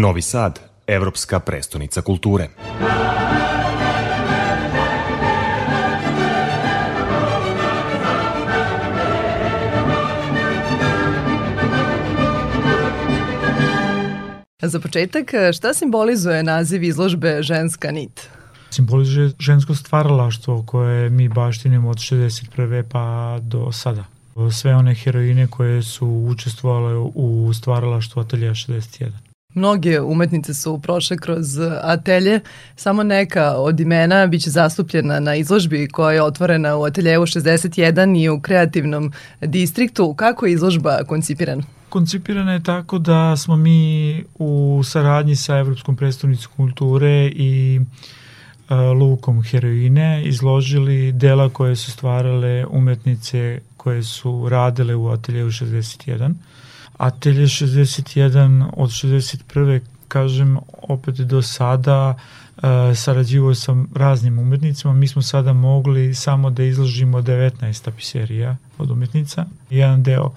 [0.00, 2.48] Novi Sad, evropska prestonica kulture.
[14.62, 18.28] Za početak, šta simbolizuje naziv izložbe Ženska nit?
[18.70, 22.82] Simbolizuje žensko stvaralaštvo koje mi baštinimo od 61.
[22.92, 24.04] pa do sada.
[24.52, 29.27] Sve one heroine koje su učestvovale u stvaralaštvu Atelja 61.
[29.58, 32.40] Mnoge umetnice su prošle kroz atelje,
[32.76, 38.28] samo neka od imena biće zastupljena na izložbi koja je otvorena u ateljevu 61 i
[38.28, 40.14] u kreativnom distriktu.
[40.14, 41.62] Kako je izložba koncipirana?
[41.88, 49.42] Koncipirana je tako da smo mi u saradnji sa Evropskom predstavnicom kulture i uh, Lukom
[49.42, 56.34] heroine izložili dela koje su stvarale umetnice koje su radile u ateljevu 61
[56.98, 59.80] Atelje 61 od 61.
[60.08, 62.14] kažem opet do sada
[62.56, 62.62] uh,
[62.94, 64.92] sarađivo sa raznim umetnicima.
[64.92, 69.46] Mi smo sada mogli samo da izložimo 19 tapiserija od umetnica.
[69.70, 70.34] Jedan deo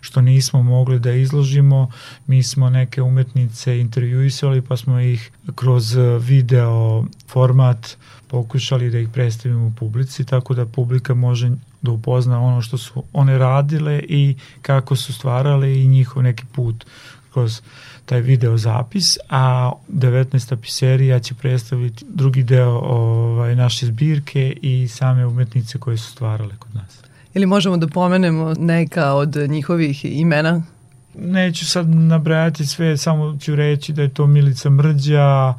[0.00, 1.90] što nismo mogli da izložimo,
[2.26, 7.96] mi smo neke umetnice intervjuisali pa smo ih kroz video format
[8.28, 11.50] pokušali da ih predstavimo u publici, tako da publika može
[11.84, 16.84] da upozna ono što su one radile i kako su stvarale i njihov neki put
[17.32, 17.60] kroz
[18.04, 20.48] taj video zapis, a 19.
[20.48, 26.74] tapiserija će predstaviti drugi deo ovaj, naše zbirke i same umetnice koje su stvarale kod
[26.74, 26.98] nas.
[27.34, 30.62] Ili možemo da pomenemo neka od njihovih imena?
[31.14, 35.54] Neću sad nabrajati sve, samo ću reći da je to Milica Mrđa,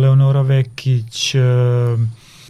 [0.00, 1.34] Leonora Vekić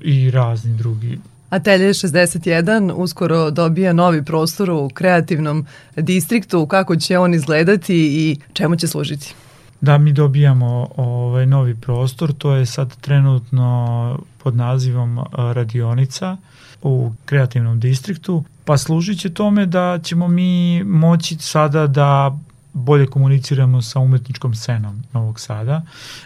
[0.00, 1.18] i razni drugi
[1.50, 6.66] Atelje 61 uskoro dobija novi prostor u kreativnom distriktu.
[6.66, 9.34] Kako će on izgledati i čemu će služiti?
[9.80, 16.36] Da, mi dobijamo ovaj novi prostor, to je sad trenutno pod nazivom radionica
[16.82, 22.38] u kreativnom distriktu, pa služit će tome da ćemo mi moći sada da
[22.72, 25.82] bolje komuniciramo sa umetničkom scenom Novog Sada.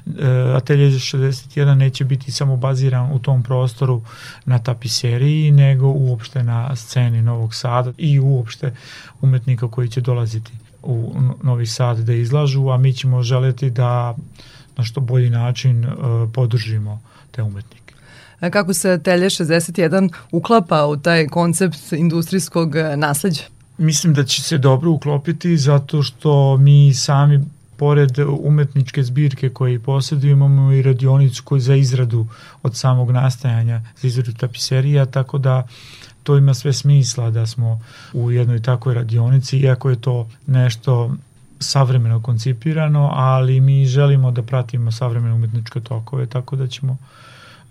[0.07, 4.03] E, Atelje 61 neće biti samo baziran u tom prostoru
[4.45, 8.75] na tapiseriji, nego uopšte na sceni Novog Sada i uopšte
[9.21, 10.53] umetnika koji će dolaziti
[10.83, 14.17] u Novi Sad da izlažu, a mi ćemo želeti da
[14.77, 15.89] na što bolji način e,
[16.35, 17.95] podržimo te umetnike.
[18.41, 23.54] A kako se Atelje 61 uklapa u taj koncept industrijskog nasleđa?
[23.79, 27.45] Mislim da će se dobro uklopiti zato što mi sami
[27.77, 32.27] pored umetničke zbirke koje posjedujemo imamo i radionicu koju za izradu
[32.63, 35.67] od samog nastajanja za izradu tapiserija tako da
[36.23, 37.81] to ima sve smisla da smo
[38.13, 41.15] u jednoj takvoj radionici iako je to nešto
[41.59, 46.97] savremeno koncipirano, ali mi želimo da pratimo savremene umetničke tokove, tako da ćemo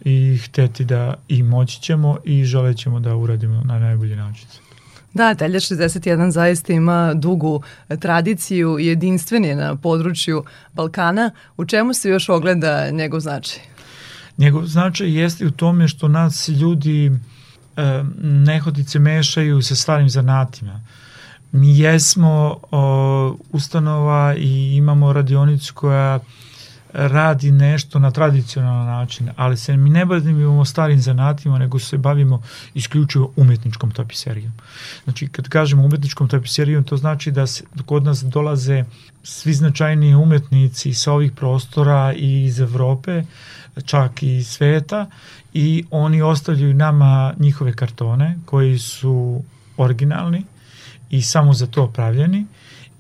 [0.02, 4.48] i hteti da i moći ćemo i želećemo da uradimo na najbolji način.
[5.14, 7.64] Da, Telja 61 zaista ima dugu
[8.00, 10.44] tradiciju i jedinstven je na području
[10.74, 11.32] Balkana.
[11.58, 13.60] U čemu se još ogleda njegov značaj?
[14.38, 17.12] Njegov značaj jeste u tome što nas ljudi e,
[18.22, 20.82] nehodice mešaju sa starim zanatima.
[21.52, 22.60] Mi jesmo
[23.52, 26.20] ustanova i imamo radionicu koja
[26.94, 32.42] radi nešto na tradicionalan način, ali se mi ne bavimo starim zanatima, nego se bavimo
[32.74, 34.54] isključivo umetničkom tapiserijom.
[35.04, 38.84] Znači, kad kažemo umetničkom tapiserijom, to znači da se, kod nas dolaze
[39.24, 43.24] svi značajniji umetnici sa ovih prostora i iz Evrope,
[43.86, 45.10] čak i sveta,
[45.54, 49.44] i oni ostavljaju nama njihove kartone koji su
[49.78, 50.44] originalni
[51.10, 52.46] i samo za to pravljeni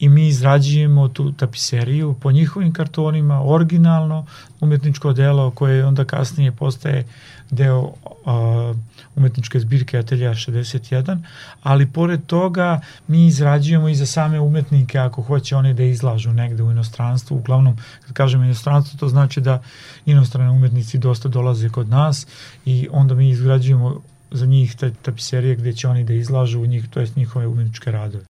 [0.03, 4.25] i mi izrađujemo tu tapiseriju po njihovim kartonima, originalno
[4.59, 7.05] umetničko delo koje onda kasnije postaje
[7.51, 8.75] deo uh,
[9.15, 11.17] umetničke zbirke Atelja 61,
[11.61, 16.63] ali pored toga mi izrađujemo i za same umetnike ako hoće oni da izlažu negde
[16.63, 19.61] u inostranstvu, uglavnom kad kažemo inostranstvo to znači da
[20.05, 22.27] inostrane umetnici dosta dolaze kod nas
[22.65, 24.01] i onda mi izgrađujemo
[24.31, 27.91] za njih te tapiserije gde će oni da izlažu u njih, to jest njihove umetničke
[27.91, 28.32] radove.